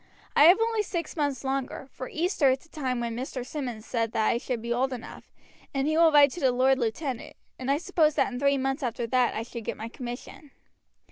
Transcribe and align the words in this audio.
I 0.35 0.45
have 0.45 0.57
only 0.59 0.81
six 0.81 1.15
months 1.15 1.43
longer, 1.43 1.87
for 1.91 2.09
Easter 2.09 2.49
is 2.49 2.57
the 2.57 2.69
time 2.69 2.99
when 2.99 3.15
Mr. 3.15 3.45
Simmonds 3.45 3.85
said 3.85 4.13
that 4.13 4.25
I 4.29 4.39
should 4.39 4.59
be 4.59 4.73
old 4.73 4.91
enough, 4.93 5.31
and 5.75 5.87
he 5.87 5.95
will 5.95 6.11
write 6.11 6.31
to 6.31 6.39
the 6.39 6.51
lord 6.51 6.79
lieutenant, 6.79 7.35
and 7.59 7.69
I 7.69 7.77
suppose 7.77 8.15
that 8.15 8.33
in 8.33 8.39
three 8.39 8.57
months 8.57 8.81
after 8.81 9.05
that 9.05 9.35
I 9.35 9.43
should 9.43 9.63
get 9.63 9.77
my 9.77 9.89
commission." 9.89 10.49